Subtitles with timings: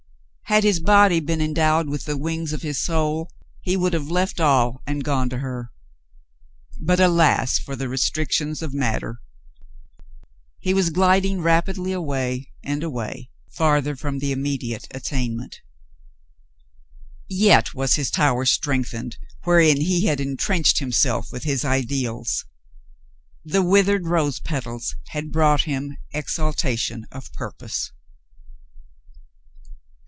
[0.45, 4.41] Had his body been endowed with the wings of his soul, he would have left
[4.41, 5.71] all and gone to her;
[6.77, 9.21] but, alas for the restrictions of matter!
[10.59, 15.61] he was gliding rapidly away and away, farther from the immediate attainment.
[17.29, 22.43] Yet was his tower strengthened wherein he had intrenched himself with his ideals.
[23.45, 27.93] The withered rose petals had brought him exaltation of purpose.